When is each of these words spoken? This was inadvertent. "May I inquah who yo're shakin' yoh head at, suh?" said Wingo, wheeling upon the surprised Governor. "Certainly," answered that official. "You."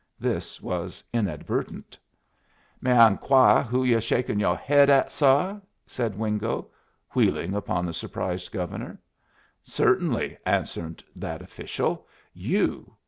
This 0.19 0.59
was 0.59 1.03
inadvertent. 1.13 1.95
"May 2.81 2.93
I 2.97 3.07
inquah 3.07 3.61
who 3.61 3.83
yo're 3.83 4.01
shakin' 4.01 4.39
yoh 4.39 4.55
head 4.55 4.89
at, 4.89 5.11
suh?" 5.11 5.59
said 5.85 6.17
Wingo, 6.17 6.71
wheeling 7.13 7.53
upon 7.53 7.85
the 7.85 7.93
surprised 7.93 8.51
Governor. 8.51 8.99
"Certainly," 9.61 10.37
answered 10.43 11.03
that 11.15 11.43
official. 11.43 12.07
"You." 12.33 12.95